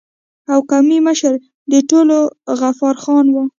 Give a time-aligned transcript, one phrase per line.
[0.51, 1.33] او قومي مشر
[1.71, 2.17] د ټولو
[2.59, 3.47] غفار خان وای